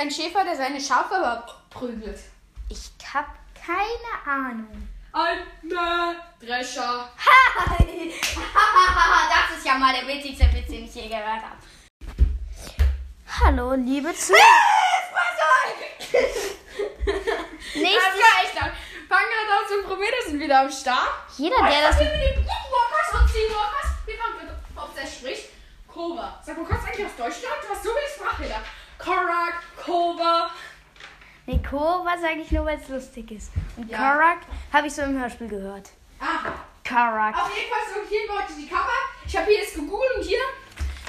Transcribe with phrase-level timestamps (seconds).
[0.00, 2.18] ein Schäfer, der seine Schafe prügelt?
[2.70, 4.88] Ich hab keine Ahnung.
[5.12, 7.10] Ein Mähdrescher.
[7.58, 7.80] das
[9.58, 11.58] ist ja mal der witzigste Witz, den ich je gehört habe.
[13.42, 14.40] Hallo, liebe Zuhörer.
[17.74, 18.70] Nächstes reicht dann.
[19.08, 21.10] Pangrados und Prometheus sind wieder am Start.
[21.36, 21.98] Jeder, der das.
[21.98, 23.90] Wir mit den Walkers und Seawalkers.
[24.06, 24.30] Wie man
[24.76, 25.50] ob der spricht.
[25.86, 26.40] Kova.
[26.44, 27.56] Sag mal, kommst du eigentlich aus Deutschland?
[27.62, 28.62] Du hast so viele Sprachfehler.
[29.00, 30.50] Korak, Kova.
[31.70, 33.52] Kova sage ich nur, weil es lustig ist.
[33.76, 33.96] Und Ja.
[33.98, 34.38] Karak
[34.72, 35.90] habe ich so im Hörspiel gehört.
[36.20, 36.50] Ah.
[36.82, 37.36] Karak.
[37.36, 38.98] Auf jeden Fall so hier Leute die Cover.
[39.24, 40.40] Ich habe hier jetzt gegoogelt und hier.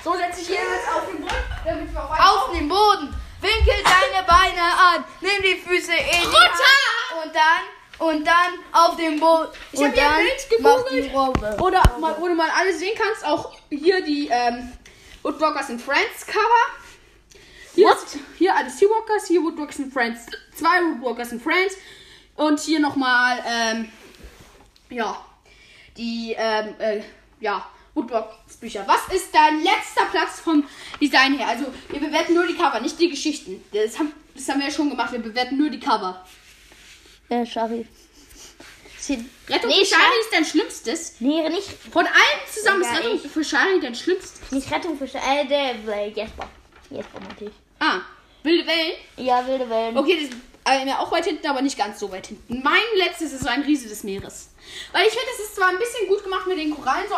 [0.03, 3.15] So setze ich hier jetzt auf den Boden, damit wir auf Auf den Boden.
[3.41, 5.03] Winkel deine Beine an.
[5.21, 6.37] Nimm die Füße in die!
[6.37, 7.23] Hand.
[7.23, 9.47] Und dann, und dann auf den Boden.
[9.71, 11.13] Ich und hab hier ein Bild gegoogelt.
[11.13, 11.57] Robbe.
[11.59, 14.71] Oder mal, wo du mal alles sehen kannst, auch hier die ähm,
[15.23, 16.80] Woodwalkers and Friends Cover.
[17.75, 17.95] Hier, What?
[18.03, 20.21] ist- hier alle Seawalkers, hier Woodwalkers and Friends,
[20.55, 21.75] zwei Woodwalkers and Friends
[22.35, 23.91] und hier nochmal, ähm,
[24.89, 25.23] ja,
[25.97, 27.01] die, ähm, äh,
[27.39, 28.83] ja, Woodwalkers Bücher.
[28.87, 30.65] Was ist dein letzter Platz vom
[31.01, 31.47] Design her?
[31.47, 33.63] Also, wir bewerten nur die Cover, nicht die Geschichten.
[33.73, 36.25] Das haben, das haben wir ja schon gemacht, wir bewerten nur die Cover.
[37.45, 37.87] Schari.
[38.99, 41.15] Sie- Rettung Nee, für Shari ist dein Schlimmstes.
[41.19, 43.31] Nee, nicht, Von allen zusammen ist Rettung ich.
[43.31, 44.51] für Shari dein Schlimmstes.
[44.51, 46.49] nicht Rettung für Sch- äh, der äh, Jesper.
[46.89, 47.53] Jesper natürlich.
[47.81, 48.01] Ah,
[48.43, 48.93] wilde Wellen.
[49.17, 49.97] Ja, wilde Wellen.
[49.97, 52.61] Okay, das ist äh, auch weit hinten, aber nicht ganz so weit hinten.
[52.61, 54.49] Mein letztes ist so ein Riese des Meeres.
[54.91, 57.15] Weil ich finde, es ist zwar ein bisschen gut gemacht mit den Korallen so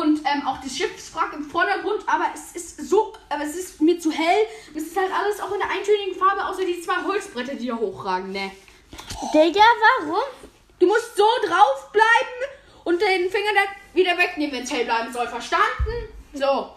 [0.00, 3.98] und ähm, auch das Schiffswrack im Vordergrund, aber es ist so, aber es ist mir
[3.98, 4.46] zu hell.
[4.74, 7.76] Es ist halt alles auch in der eintönigen Farbe, außer die zwei Holzbretter, die da
[7.76, 8.50] hochragen, ne?
[9.34, 9.60] Digga,
[10.00, 10.24] warum?
[10.78, 15.12] Du musst so drauf bleiben und den Finger dann wieder wegnehmen, wenn es hell bleiben
[15.12, 15.28] soll.
[15.28, 16.08] Verstanden?
[16.32, 16.70] So.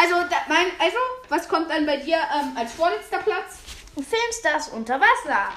[0.00, 0.98] Also, da, mein, also,
[1.28, 3.58] was kommt dann bei dir ähm, als vorletzter Platz?
[3.94, 5.48] Du filmst das unter Wasser.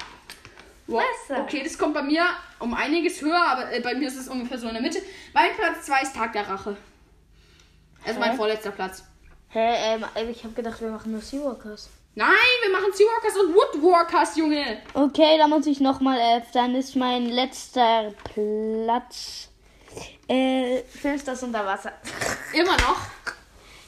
[0.86, 1.02] Wow.
[1.02, 1.42] Wasser.
[1.42, 2.24] Okay, das kommt bei mir
[2.58, 5.00] um einiges höher, aber äh, bei mir ist es ungefähr so in der Mitte.
[5.32, 6.76] Mein Platz 2 ist Tag der Rache.
[8.04, 8.36] Also mein Hä?
[8.36, 9.04] vorletzter Platz.
[9.48, 11.90] Hä, ähm, ich habe gedacht, wir machen nur Seawalkers.
[12.14, 12.28] Nein,
[12.62, 14.82] wir machen Seawalkers und Woodwalkers, Junge.
[14.92, 16.50] Okay, dann muss ich nochmal elf.
[16.52, 19.48] Dann ist mein letzter Platz.
[20.28, 21.92] Äh, filmst das unter Wasser.
[22.52, 22.98] Immer noch.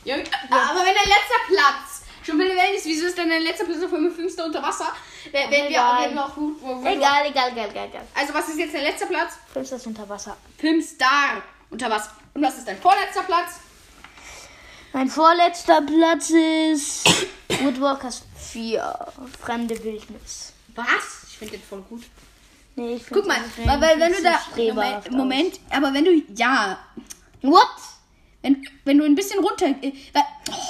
[0.04, 3.65] Junge, Aber wenn dein letzter Platz schon wilde Wellen ist, wieso ist denn dein letzter
[3.65, 4.92] Platz auf einmal fünfter unter Wasser?
[5.32, 6.04] Wenn, wenn wir Egal.
[6.09, 8.06] wenn wir auch Wood- Egal, egal, egal, egal, egal.
[8.14, 9.34] Also was ist jetzt dein letzter Platz?
[9.53, 10.37] Filmst das unter Wasser.
[10.59, 11.43] Filmstar.
[11.70, 12.09] Unter was?
[12.34, 13.54] Und was ist dein vorletzter Platz?
[14.93, 17.04] Mein vorletzter Platz ist
[17.62, 18.22] Woodwalkers
[18.53, 19.12] 4.
[19.43, 20.53] Fremde Wildnis.
[20.75, 21.25] Was?
[21.31, 22.04] Ich finde den voll gut.
[22.76, 24.38] Nee, ich find Guck mal, weil, weil wenn du da.
[24.56, 26.22] Moment, Moment, aber wenn du.
[26.34, 26.78] Ja.
[27.43, 27.69] What?
[28.44, 29.69] Wenn, wenn du ein bisschen runter.
[29.81, 29.93] Äh,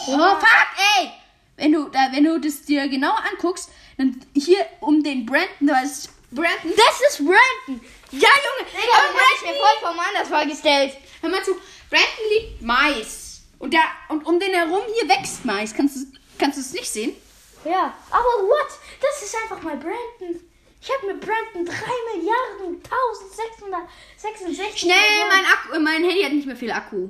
[0.06, 1.10] oh, fuck, ey!
[1.56, 3.68] Wenn du, da, wenn du das dir genau anguckst,
[3.98, 6.72] dann hier um den Brandon, da ist Brandon.
[6.76, 7.84] Das ist Brandon.
[8.12, 8.70] Ja, Junge!
[8.70, 10.96] Digga, aber ich mir Brandon, vollkommen anders vorgestellt.
[11.20, 11.56] hör mal zu,
[11.90, 13.42] Brandon liebt Mais.
[13.58, 15.74] Und, der, und um den herum hier wächst Mais.
[15.74, 16.06] Kannst du
[16.38, 17.16] kannst es nicht sehen?
[17.64, 18.68] Ja, aber what?
[19.00, 20.40] Das ist einfach mal Brandon.
[20.80, 21.72] Ich habe mit Brandon 3
[22.14, 24.94] Milliarden 1666 Schnell,
[25.28, 27.08] mein, Akku, mein Handy hat nicht mehr viel Akku.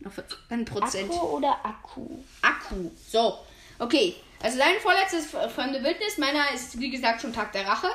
[0.00, 0.12] Noch
[0.48, 1.10] 1 Prozent.
[1.10, 2.06] Akku oder Akku?
[2.42, 2.90] Akku.
[3.10, 3.38] So,
[3.78, 4.16] okay.
[4.42, 7.88] Also dein vorletztes fremde Wildnis, meiner ist wie gesagt schon Tag der Rache.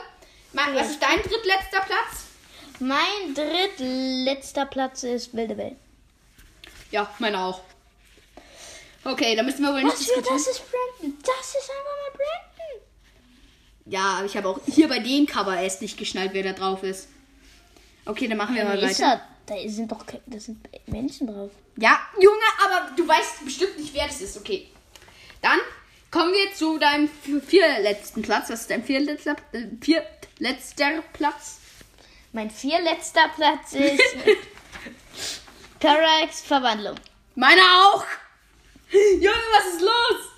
[0.53, 2.25] Ma- Was ist dein drittletzter Platz?
[2.79, 5.75] Mein drittletzter Platz ist Wilde Welt.
[6.91, 7.61] Ja, meiner auch.
[9.03, 10.35] Okay, da müssen wir wohl nicht Was diskutieren.
[10.37, 11.17] das ist Brandon?
[11.21, 12.81] Das ist einfach mal Brandon.
[13.87, 16.83] Ja, aber ich habe auch hier bei dem Cover erst nicht geschnallt, wer da drauf
[16.83, 17.07] ist.
[18.05, 19.21] Okay, dann machen wir mal weiter.
[19.45, 19.55] Da?
[19.67, 21.51] Sind doch da sind Menschen drauf.
[21.77, 24.37] Ja, Junge, aber du weißt bestimmt nicht, wer das ist.
[24.37, 24.67] Okay.
[25.41, 25.59] Dann
[26.11, 28.49] kommen wir zu deinem vierletzten Platz.
[28.49, 31.59] Was ist dein vierletzter, äh, vierletzter Platz?
[32.31, 34.01] Mein vierletzter Platz ist
[35.79, 36.95] Karax Verwandlung.
[37.35, 38.05] Meiner auch.
[38.91, 40.34] Junge, was ist los?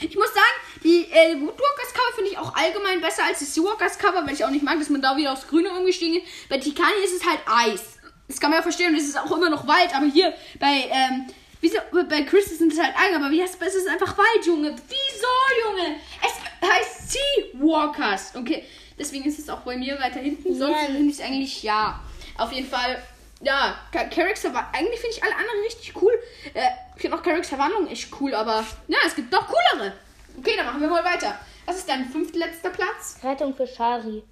[0.00, 3.98] Ich muss sagen, die äh, Woodwalkers Cover finde ich auch allgemein besser als die Seawalkers
[3.98, 6.48] Cover, weil ich auch nicht mag, dass man da wieder aufs Grüne umgestiegen ist.
[6.48, 7.98] Bei Tikani ist es halt Eis.
[8.28, 10.90] Das kann man ja verstehen und es ist auch immer noch Wald, aber hier bei,
[10.90, 11.26] ähm,
[11.60, 11.78] wieso,
[12.08, 13.74] bei Chris sind es halt Algen, aber wie heißt es?
[13.74, 14.74] Ist einfach Wald, Junge.
[14.88, 15.96] Wieso, Junge?
[16.20, 17.18] Es heißt
[17.52, 18.34] Seawalkers.
[18.34, 18.64] Okay,
[18.98, 20.56] deswegen ist es auch bei mir weiter hinten.
[20.56, 22.00] Sonst finde ich es eigentlich, ja.
[22.36, 23.02] Auf jeden Fall,
[23.42, 26.12] ja, Carricks Verwandlung, eigentlich finde ich alle anderen richtig cool.
[26.54, 29.92] Äh, ich finde auch Carricks Verwandlung echt cool, aber ja, es gibt noch coolere.
[30.38, 31.38] Okay, dann machen wir mal weiter.
[31.66, 33.18] Was ist dein fünftletzter Platz?
[33.22, 34.22] Rettung für Shari.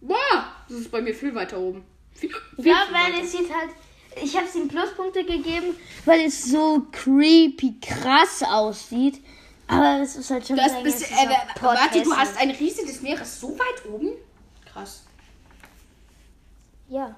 [0.00, 1.84] Boah, das ist bei mir viel weiter oben.
[2.12, 3.24] Viel, viel, Ja, viel weil weiter.
[3.24, 3.70] es sieht halt.
[4.22, 5.76] Ich habe es ihm Pluspunkte gegeben,
[6.06, 9.22] weil es so creepy krass aussieht.
[9.68, 12.38] Aber es ist halt schon Du hast sein bis, ganzes äh, Pott warte, du hast
[12.38, 14.10] eine Riese des Meeres so weit oben?
[14.72, 15.04] Krass.
[16.88, 17.14] Ja.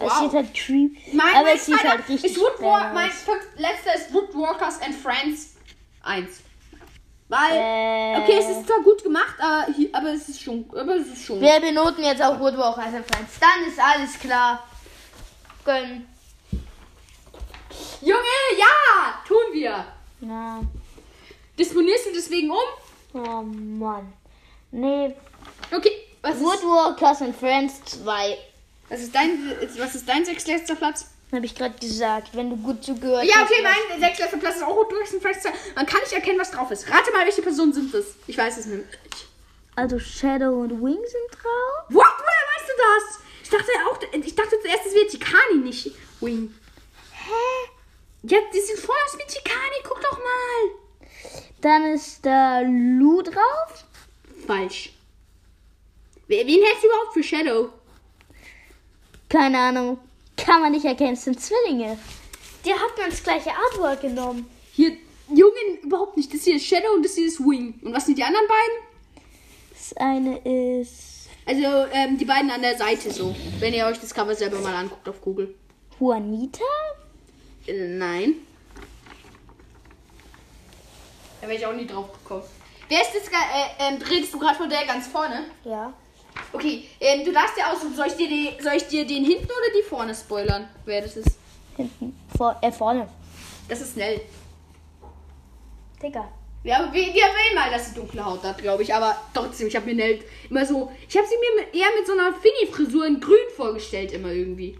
[0.00, 0.18] Es Wow.
[0.20, 1.14] sieht halt creep.
[1.14, 3.10] Mein, aber mein es sieht halt richtig ist Woodwalk, mein
[3.56, 5.56] letzter ist Woodwalkers and Friends
[6.02, 6.40] 1.
[7.28, 8.16] Weil, Äh.
[8.22, 11.24] okay, es ist zwar gut gemacht, aber, hier, aber es ist schon, aber es ist
[11.26, 11.40] schon.
[11.40, 13.38] Wir benoten jetzt auch Woodwalk als Friends.
[13.38, 14.66] Dann ist alles klar.
[15.64, 16.06] Gönn.
[18.00, 18.22] Junge,
[18.58, 19.84] ja, tun wir.
[20.20, 20.60] Na.
[21.58, 22.56] Disponierst du deswegen um?
[23.12, 24.12] Oh Mann.
[24.70, 25.14] Nee.
[25.74, 25.90] Okay,
[26.22, 28.38] was ist, Woodwalkers and Friends 2.
[28.88, 31.06] was ist dein, was ist dein sechstletzter Platz?
[31.32, 33.50] Habe ich gerade gesagt, wenn du gut zugehört Ja, hast.
[33.50, 34.88] okay, mein sechstletzter Platz ist auch
[35.20, 35.52] Friends 2.
[35.74, 36.88] Man kann nicht erkennen, was drauf ist.
[36.90, 38.06] Rate mal, welche Personen sind das?
[38.26, 38.84] Ich weiß es nicht.
[39.76, 41.84] Also Shadow und Wing sind drauf.
[41.90, 42.06] What?
[42.06, 43.20] Woher weißt du das?
[43.44, 46.54] Ich dachte auch, ich dachte zuerst, es wäre Chikani, nicht Wing.
[47.12, 47.70] Hä?
[48.22, 49.76] Ja, die sieht voll aus wie Chikani.
[49.84, 51.30] Guck doch mal.
[51.60, 53.84] Dann ist da Lou drauf.
[54.46, 54.92] Falsch.
[56.26, 57.68] Wer- Wen hältst du überhaupt für Shadow?
[59.28, 59.98] Keine Ahnung.
[60.36, 61.98] Kann man nicht erkennen, es sind Zwillinge.
[62.64, 64.48] Die hat man das gleiche Artwork genommen.
[64.72, 64.92] Hier,
[65.28, 66.32] Jungen, überhaupt nicht.
[66.32, 67.78] Das hier ist Shadow und das hier ist Wing.
[67.82, 69.24] Und was sind die anderen beiden?
[69.72, 73.34] Das eine ist Also, ähm, die beiden an der Seite so.
[73.58, 75.54] Wenn ihr euch das Cover selber mal anguckt auf Google.
[75.98, 76.64] Juanita.
[77.66, 78.34] Äh, nein.
[81.40, 82.42] Da wäre ich auch nie drauf gekommen.
[82.88, 83.28] Wer ist das?
[83.28, 85.44] Äh, ähm, redest du gerade von der ganz vorne?
[85.64, 85.92] Ja.
[86.52, 89.44] Okay, ähm, du darfst dir aussuchen, soll ich dir, die, soll ich dir den hinten
[89.44, 91.38] oder die vorne spoilern, wer das ist?
[91.76, 92.18] Hinten.
[92.36, 93.08] Vor, äh, vorne.
[93.68, 94.20] Das ist schnell.
[96.02, 96.28] Digga.
[96.64, 98.92] Ja, wir, wir will mal, dass sie dunkle Haut hat, glaube ich.
[98.92, 100.20] Aber trotzdem, ich habe mir Nell
[100.50, 100.90] immer so.
[101.08, 104.76] Ich habe sie mir mit, eher mit so einer Fini-Frisur in grün vorgestellt, immer irgendwie.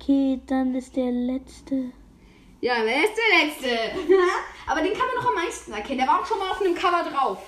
[0.00, 1.92] Okay, dann ist der letzte.
[2.60, 3.98] Ja, wer ist der Letzte?
[4.66, 5.98] aber den kann man noch am meisten erkennen.
[5.98, 7.38] Der war auch schon mal auf einem Cover drauf.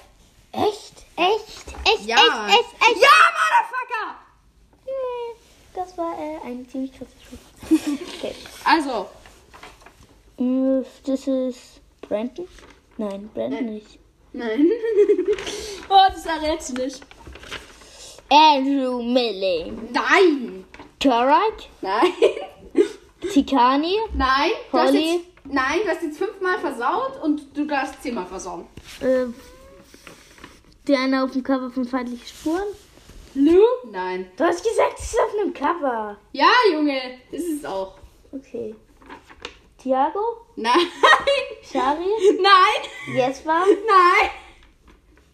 [0.53, 1.05] Echt?
[1.17, 1.67] Echt?
[1.85, 2.07] Echt?
[2.07, 2.17] Ja.
[2.49, 2.59] Echt?
[2.59, 2.75] Echt?
[2.91, 3.03] Echt?
[3.03, 4.17] Ja, Motherfucker!
[4.87, 5.37] Nee,
[5.75, 7.99] Das war äh, ein ziemlich kurzes Spiel.
[8.19, 8.35] okay.
[8.65, 9.07] Also,
[11.07, 12.49] Das ist Brandon?
[12.97, 13.99] Nein, Brandon nicht.
[14.33, 14.67] nein.
[15.89, 17.01] oh, das errätst du nicht.
[18.29, 19.73] Andrew Millie.
[19.93, 20.65] Nein!
[20.99, 21.69] Turek?
[21.81, 22.13] Nein!
[23.33, 23.97] Tikani?
[24.15, 24.51] Nein!
[24.71, 25.15] Du Holly?
[25.15, 28.67] jetzt, nein, du hast jetzt fünfmal versaut und du darfst zehnmal versauen.
[29.01, 29.27] Äh,
[30.87, 32.69] der eine auf dem Cover von Feindliche Spuren?
[33.35, 33.63] Lou?
[33.91, 34.31] Nein.
[34.37, 36.17] Du hast gesagt, es ist auf einem Cover.
[36.33, 37.99] Ja, Junge, ist es auch.
[38.33, 38.75] Okay.
[39.79, 40.47] Thiago?
[40.57, 40.89] Nein!
[41.63, 42.07] Shari?
[42.41, 43.15] Nein!
[43.15, 43.65] Jesper?
[43.67, 44.31] Nein!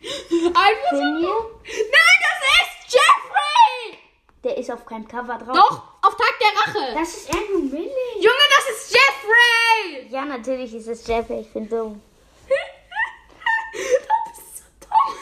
[0.03, 1.61] Einfach so.
[1.65, 3.99] Nein, das ist Jeffrey!
[4.45, 5.57] Der ist auf keinem Cover drauf.
[5.57, 6.95] Doch, auf Tag der Rache.
[6.95, 7.91] Das ist Andrew Millie.
[8.17, 10.07] Junge, das ist Jeffrey!
[10.11, 11.41] Ja, natürlich ist es Jeffrey.
[11.41, 12.01] Ich bin dumm.
[12.47, 12.55] du
[14.31, 15.15] bist so dumm.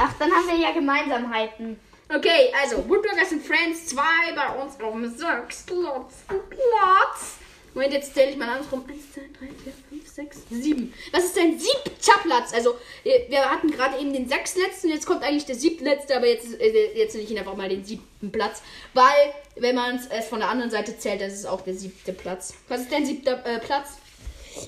[0.00, 1.78] Ach, dann haben wir ja Gemeinsamheiten.
[2.08, 4.00] Okay, also, Woodburgers and Friends 2
[4.34, 7.38] bei uns auf dem sechsten Platz.
[7.74, 8.84] Moment, jetzt zähle ich mal andersrum.
[8.88, 10.94] 1, 2, 3, 4, 5, 6, 7.
[11.12, 12.54] Was ist dein siebter Platz?
[12.54, 16.58] Also, äh, wir hatten gerade eben den sechstletzten, jetzt kommt eigentlich der siebtletzte, aber jetzt,
[16.60, 18.62] äh, jetzt nenne ich ihn einfach mal den siebten Platz.
[18.94, 22.54] Weil, wenn man es von der anderen Seite zählt, das ist auch der siebte Platz.
[22.68, 23.98] Was ist dein siebter äh, Platz?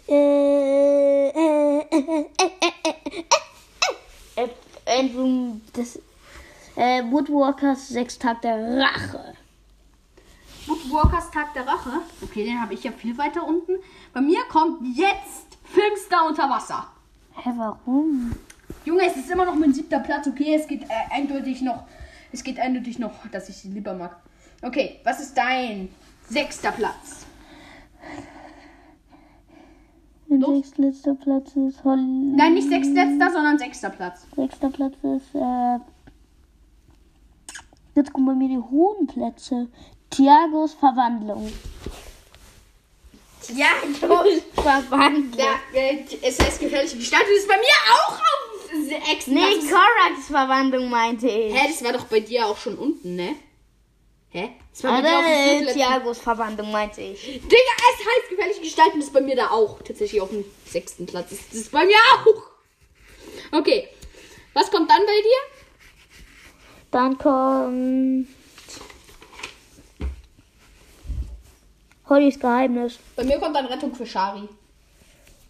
[0.08, 3.49] Äh, äh, äh, äh, äh, äh, äh,
[4.86, 5.98] Andrew, das,
[6.76, 9.34] äh, Woodwalkers Sechstag der Rache.
[10.66, 11.90] Woodwalkers Tag der Rache.
[12.22, 13.72] Okay, den habe ich ja viel weiter unten.
[14.12, 16.86] Bei mir kommt jetzt Filmstar unter Wasser.
[17.34, 18.34] Hä, warum?
[18.84, 20.26] Junge, es ist immer noch mein siebter Platz.
[20.26, 21.84] Okay, es geht äh, eindeutig noch.
[22.32, 24.16] Es geht eindeutig noch, dass ich sie lieber mag.
[24.62, 25.88] Okay, was ist dein
[26.28, 27.26] sechster Platz?
[30.30, 32.32] Mein sechstletzter Platz ist Holly.
[32.36, 34.26] Nein, nicht sechstletzter, sondern sechster Platz.
[34.36, 35.78] Sechster Platz ist, äh,
[37.96, 39.68] jetzt kommen bei mir die hohen Plätze.
[40.10, 41.50] Thiagos Verwandlung.
[43.54, 43.66] Ja,
[44.54, 45.38] Verwandlung.
[45.38, 45.54] ja
[46.22, 47.24] es heißt gefährliche Gestalt.
[47.24, 49.26] Das ist bei mir auch auf sechs.
[49.26, 51.52] Nee, ist- Koraks Verwandlung meinte ich.
[51.54, 53.34] Hä, das war doch bei dir auch schon unten, ne?
[54.32, 54.50] Hä?
[54.72, 57.22] Das war bei Verwandlung meinte ich.
[57.24, 59.82] Digga, es heißt gefährliche Gestalten, das ist bei mir da auch.
[59.82, 61.30] Tatsächlich auf dem sechsten Platz.
[61.30, 63.58] Das das ist bei mir auch.
[63.58, 63.88] Okay.
[64.54, 65.60] Was kommt dann bei dir?
[66.90, 68.28] Dann kommt
[72.08, 72.98] Hollys Geheimnis.
[73.16, 74.48] Bei mir kommt dann Rettung für Shari.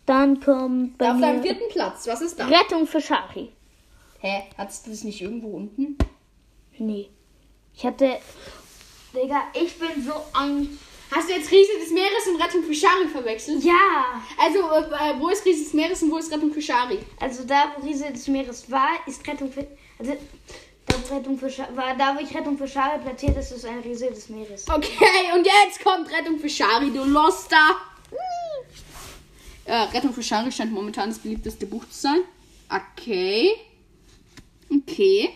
[0.07, 2.07] Dann kommt bei Auf deinem vierten Platz.
[2.07, 2.47] Was ist da?
[2.47, 3.51] Rettung für Shari.
[4.21, 4.43] Hä?
[4.57, 5.97] Hattest du das nicht irgendwo unten?
[6.79, 7.09] Nee.
[7.75, 8.19] Ich hatte.
[9.15, 10.79] Digga, ich bin so ein
[11.13, 13.65] Hast du jetzt Riese des Meeres und Rettung für Shari verwechselt?
[13.65, 14.23] Ja.
[14.39, 17.01] Also, äh, wo ist Riese des Meeres und wo ist Rettung für Shari?
[17.19, 19.67] Also da, wo Riese des Meeres war, ist Rettung für...
[19.99, 20.17] Also,
[20.87, 23.81] da, wo Rettung für war, da, wo ich Rettung für Schale platziert ist, ist ein
[23.81, 24.69] Riese des Meeres.
[24.69, 27.77] Okay, und jetzt kommt Rettung für Shari, du Loster.
[29.67, 32.21] Ja, Rettung für Shari scheint momentan das beliebteste Buch zu sein.
[32.69, 33.51] Okay.
[34.73, 35.31] Okay.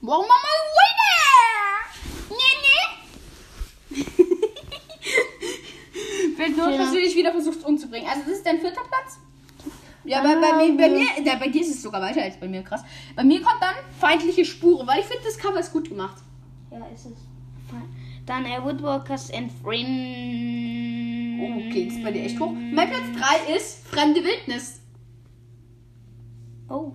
[0.00, 1.24] Warum Mama Winner?
[2.30, 2.84] Nee, nee.
[6.36, 8.06] Fällt nur, dass du dich wieder versuchst umzubringen.
[8.08, 9.18] Also, das ist dein vierter Platz?
[10.04, 12.46] Ja, bei, bei, mir, bei, mir, ja, bei dir ist es sogar weiter als bei
[12.46, 12.82] mir, krass.
[13.16, 16.22] Bei mir kommt dann feindliche Spuren, weil ich finde, das Cover ist gut gemacht.
[16.70, 17.12] Ja, ist es.
[18.26, 21.40] Dann äh, Woodwalkers and Friends.
[21.40, 22.52] Oh, okay, das ist bei dir echt hoch.
[22.52, 23.06] Mein Platz
[23.46, 24.82] 3 ist Fremde Wildnis.
[26.68, 26.92] Oh.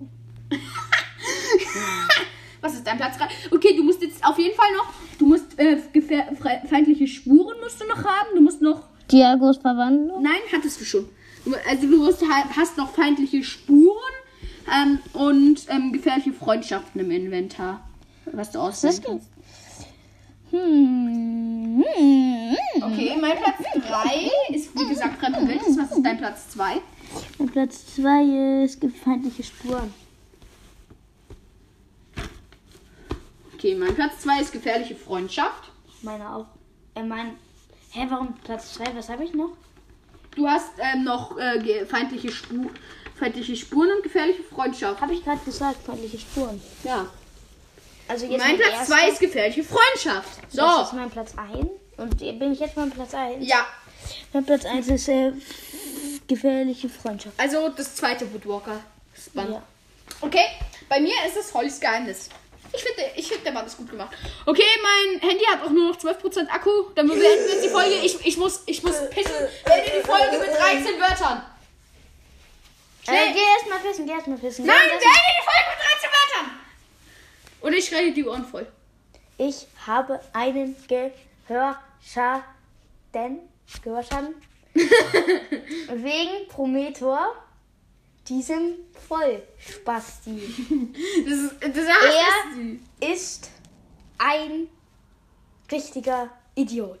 [2.60, 3.26] Was ist dein Platz 3?
[3.52, 5.78] Okay, du musst jetzt auf jeden Fall noch, du musst äh,
[6.68, 8.28] feindliche Spuren musst du noch haben.
[8.34, 10.22] Du musst noch, Diagos Verwandlung.
[10.22, 11.08] nein, hattest du schon.
[11.68, 13.96] Also du musst, ha- hast noch feindliche Spuren
[14.70, 17.88] ähm, und ähm, gefährliche Freundschaften im Inventar.
[18.32, 19.26] Was du auswählen kannst.
[20.50, 21.84] Hm.
[21.96, 22.56] Hm.
[22.82, 25.78] Okay, mein Platz 3 ist wie gesagt Fremde Wildnis.
[25.78, 26.80] Was ist dein Platz 2?
[27.38, 29.92] Und Platz 2 ist feindliche Spuren.
[33.54, 35.70] Okay, mein Platz 2 ist gefährliche Freundschaft.
[36.02, 36.46] Meine auch.
[36.94, 37.32] Äh, mein.
[37.92, 38.94] Hä, warum Platz 2?
[38.94, 39.50] Was habe ich noch?
[40.36, 42.70] Du hast ähm, noch äh, feindliche, Spu
[43.18, 45.00] feindliche Spuren und gefährliche Freundschaft.
[45.00, 46.60] Habe ich gerade gesagt, feindliche Spuren.
[46.84, 47.06] Ja.
[48.08, 48.94] Also jetzt Mein Platz erster.
[48.96, 50.40] 2 ist gefährliche Freundschaft.
[50.50, 50.62] So.
[50.62, 51.66] Das ist mein Platz 1.
[51.96, 53.46] Und bin ich jetzt mein Platz 1?
[53.46, 53.66] Ja,
[54.32, 55.32] Mein Platz 1 ist äh,
[56.26, 57.38] gefährliche Freundschaft.
[57.38, 58.80] also das zweite Woodwalker
[59.14, 59.52] Spun.
[59.52, 59.62] Ja.
[60.22, 60.44] Okay,
[60.88, 62.30] bei mir ist es Hollys Geheimnis.
[62.72, 64.16] Ich finde, ich finde, der Mann ist gut gemacht.
[64.46, 66.70] Okay, mein Handy hat auch nur noch 12% Akku.
[66.94, 67.94] Dann beenden wir die Folge.
[67.96, 69.32] Ich, ich muss, ich muss pissen.
[69.64, 71.42] Beende die Folge mit 13 Wörtern.
[73.06, 74.66] Äh, geh erst mal pissen, geh erst mal pissen.
[74.66, 76.60] Nein, beende die Folge mit 13 Wörtern.
[77.60, 78.66] Und ich schreie die Ohren voll.
[79.36, 82.44] Ich habe einen Gehörschaden.
[83.82, 84.34] Gehörschaden?
[84.74, 87.34] Wegen Prometor,
[88.28, 88.74] diesem
[89.08, 90.42] Vollspasti.
[91.26, 92.49] Das das Er
[93.12, 93.50] ist
[94.18, 94.68] ein
[95.70, 97.00] richtiger Idiot.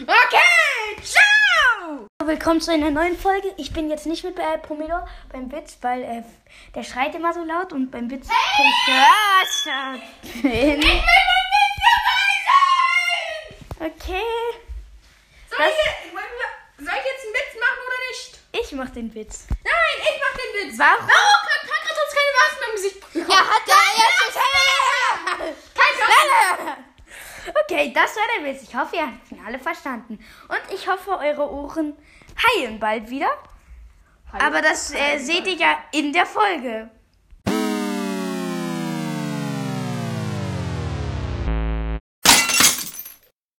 [0.00, 2.06] Okay, ciao.
[2.24, 3.52] Willkommen zu einer neuen Folge.
[3.58, 6.22] Ich bin jetzt nicht mit äh, Promedor beim Witz, weil äh,
[6.74, 10.02] der schreit immer so laut und beim Witz kann ich gehört.
[13.80, 14.22] Okay,
[15.50, 15.76] Soll ich,
[16.78, 18.40] soll ich jetzt einen Witz machen oder nicht?
[18.52, 19.46] ich mach den Witz.
[19.64, 20.78] Nein, ich mach den Witz.
[20.78, 21.08] Warum?
[21.08, 23.30] Warum kann Patrick uns keine Waffen im Gesicht bekommen?
[23.30, 24.20] Ja, hat er jetzt
[26.28, 26.84] Waffen.
[27.64, 28.62] Okay, das war der Witz.
[28.62, 30.18] Ich hoffe, ihr habt ihn alle verstanden.
[30.46, 31.96] Und ich hoffe, eure Ohren
[32.36, 33.30] heilen bald wieder.
[34.32, 36.90] Aber das äh, seht ihr ja in der Folge.